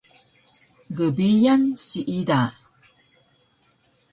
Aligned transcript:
Gbiyan 0.97 1.63
siida 1.83 2.39